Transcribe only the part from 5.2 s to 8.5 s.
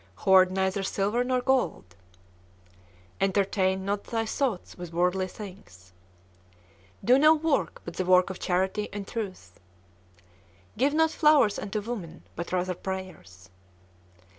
things. Do no work but the work of